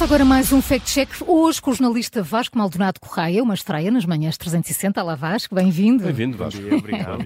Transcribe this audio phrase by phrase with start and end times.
[0.00, 3.90] Começa agora mais um Fact Check, hoje com o jornalista Vasco Maldonado Correia, uma estreia
[3.90, 5.02] nas manhãs 360.
[5.02, 6.04] Olá Vasco, bem-vindo.
[6.04, 6.58] Bem-vindo, Vasco.
[6.58, 7.22] Dia, obrigado.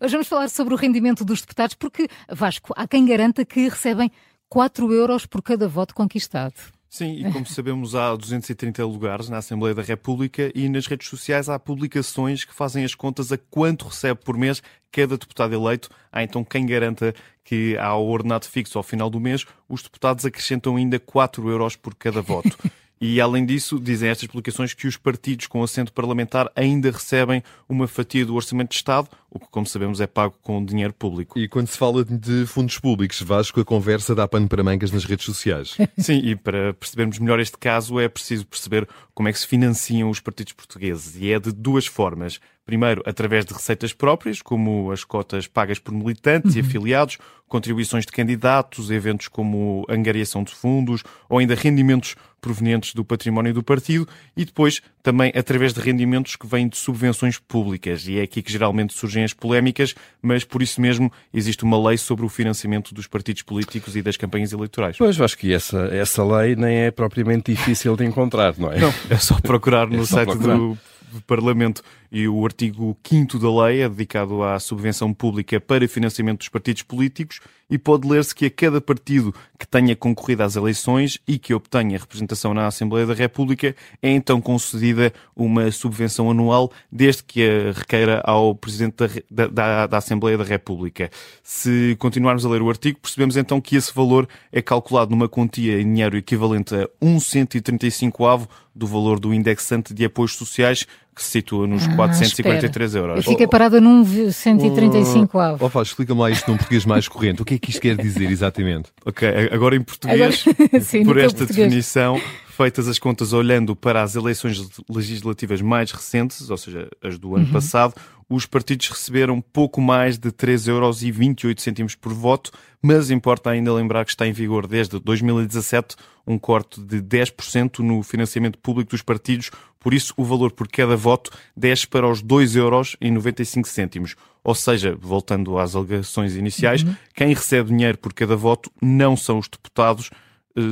[0.00, 4.10] Hoje vamos falar sobre o rendimento dos deputados, porque, Vasco, há quem garanta que recebem
[4.48, 6.54] 4 euros por cada voto conquistado.
[6.88, 11.48] Sim, e como sabemos, há 230 lugares na Assembleia da República e nas redes sociais
[11.48, 15.90] há publicações que fazem as contas a quanto recebe por mês cada deputado eleito.
[16.10, 17.14] Há então quem garanta
[17.44, 21.94] que ao ordenado fixo ao final do mês, os deputados acrescentam ainda 4 euros por
[21.94, 22.56] cada voto.
[23.00, 27.86] E, além disso, dizem estas publicações que os partidos com assento parlamentar ainda recebem uma
[27.86, 31.38] fatia do Orçamento de Estado, o que, como sabemos, é pago com dinheiro público.
[31.38, 35.04] E quando se fala de fundos públicos, Vasco, a conversa dá pano para mangas nas
[35.04, 35.76] redes sociais.
[35.98, 40.08] Sim, e para percebermos melhor este caso é preciso perceber como é que se financiam
[40.08, 41.16] os partidos portugueses.
[41.16, 42.40] E é de duas formas.
[42.66, 46.58] Primeiro, através de receitas próprias, como as cotas pagas por militantes uhum.
[46.58, 47.16] e afiliados,
[47.46, 53.62] contribuições de candidatos, eventos como angariação de fundos ou ainda rendimentos provenientes do património do
[53.62, 58.06] partido e depois também através de rendimentos que vêm de subvenções públicas.
[58.08, 61.96] E é aqui que geralmente surgem as polémicas, mas por isso mesmo existe uma lei
[61.96, 64.96] sobre o financiamento dos partidos políticos e das campanhas eleitorais.
[64.98, 68.80] Pois, acho que essa, essa lei nem é propriamente difícil de encontrar, não é?
[68.80, 70.56] Não, é só procurar no é só site procurar.
[70.56, 70.78] do
[71.12, 76.38] do Parlamento e o artigo 5 da lei é dedicado à subvenção pública para financiamento
[76.38, 81.18] dos partidos políticos e pode ler-se que a cada partido que tenha concorrido às eleições
[81.26, 87.24] e que obtenha representação na Assembleia da República é então concedida uma subvenção anual desde
[87.24, 91.10] que a requeira ao Presidente da, da, da Assembleia da República.
[91.42, 95.80] Se continuarmos a ler o artigo, percebemos então que esse valor é calculado numa quantia
[95.80, 101.30] em dinheiro equivalente a 135 avo do valor do indexante de apoios sociais que se
[101.30, 103.02] situa nos ah, 443 espera.
[103.02, 103.24] euros.
[103.24, 105.62] Eu fiquei parada num 135 avos.
[105.62, 107.40] Oh, oh, explica-me lá isto num português mais corrente.
[107.40, 108.90] O que é que isto quer dizer exatamente?
[109.04, 111.68] Ok, agora em português, agora, sim, por esta português.
[111.68, 112.20] definição,
[112.56, 117.46] feitas as contas olhando para as eleições legislativas mais recentes, ou seja, as do ano
[117.46, 117.52] uhum.
[117.52, 117.94] passado,
[118.28, 122.50] os partidos receberam pouco mais de 3,28 euros por voto,
[122.82, 125.94] mas importa ainda lembrar que está em vigor desde 2017
[126.26, 130.96] um corte de 10% no financiamento público dos partidos, por isso o valor por cada
[130.96, 134.16] voto desce para os 2,95 euros.
[134.42, 136.96] Ou seja, voltando às alegações iniciais, uhum.
[137.14, 140.10] quem recebe dinheiro por cada voto não são os deputados,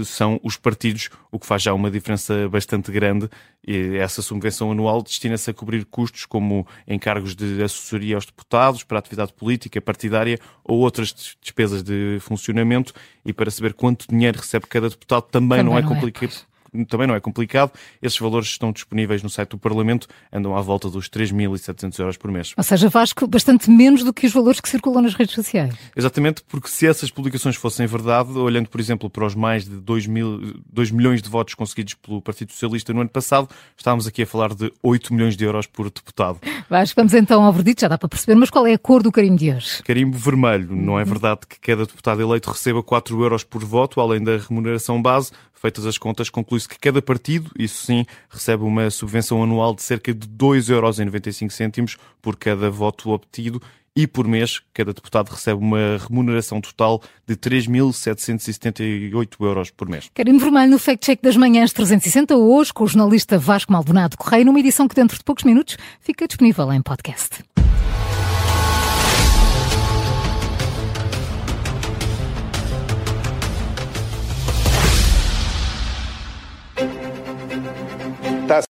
[0.05, 3.29] são os partidos, o que faz já uma diferença bastante grande.
[3.67, 8.99] E essa subvenção anual destina-se a cobrir custos como encargos de assessoria aos deputados para
[8.99, 12.93] atividade política, partidária ou outras despesas de funcionamento.
[13.25, 16.31] E para saber quanto dinheiro recebe cada deputado também, também não é complicado.
[16.31, 16.54] É
[16.89, 17.73] também não é complicado.
[18.03, 22.31] Esses valores estão disponíveis no site do Parlamento, andam à volta dos 3.700 euros por
[22.31, 22.53] mês.
[22.57, 25.75] Ou seja, Vasco, bastante menos do que os valores que circulam nas redes sociais.
[25.95, 30.07] Exatamente, porque se essas publicações fossem verdade, olhando, por exemplo, para os mais de 2,
[30.07, 34.27] mil, 2 milhões de votos conseguidos pelo Partido Socialista no ano passado, estávamos aqui a
[34.27, 36.41] falar de 8 milhões de euros por deputado.
[36.69, 39.13] Vasco, vamos então ao verdito, já dá para perceber, mas qual é a cor do
[39.13, 39.83] carimbo de hoje?
[39.83, 40.75] Carimbo vermelho.
[40.75, 45.01] Não é verdade que cada deputado eleito receba 4 euros por voto, além da remuneração
[45.01, 45.31] base.
[45.53, 46.29] Feitas as contas,
[46.65, 52.37] conclui-se que cada partido, isso sim, recebe uma subvenção anual de cerca de 2,95€ por
[52.37, 53.61] cada voto obtido
[53.97, 60.11] e por mês cada deputado recebe uma remuneração total de 3.778 euros por mês.
[60.13, 64.45] Carimbo Vermelho no Fact Check das Manhãs 360, hoje com o jornalista Vasco Maldonado Correia,
[64.45, 67.45] numa edição que dentro de poucos minutos fica disponível em podcast.